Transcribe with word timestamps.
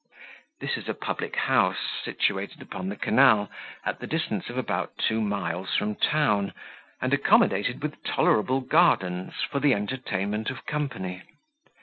This 0.61 0.77
is 0.77 0.89
a 0.89 0.95
public 0.95 1.35
house, 1.35 1.77
situated 2.03 2.59
upon 2.59 2.89
the 2.89 2.95
canal, 2.95 3.51
at 3.85 3.99
the 3.99 4.07
distance 4.07 4.49
of 4.49 4.57
about 4.57 4.97
two 4.97 5.21
miles 5.21 5.75
from 5.75 5.93
town, 5.93 6.53
and 6.99 7.13
accommodated 7.13 7.83
with 7.83 8.03
tolerable 8.03 8.61
gardens, 8.61 9.35
for 9.47 9.59
the 9.59 9.75
entertainment 9.75 10.49
of 10.49 10.65
company. 10.65 11.21